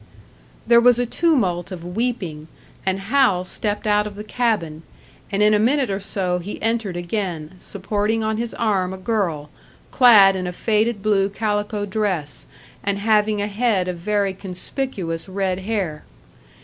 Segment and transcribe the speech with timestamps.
[0.65, 2.47] There was a tumult of weeping,
[2.87, 4.81] and Hal stepped out of the cabin,
[5.31, 9.51] and in a minute or so he entered again, supporting on his arm a girl,
[9.91, 12.47] clad in a faded blue calico dress,
[12.83, 16.03] and having a head of very conspicuous red hair.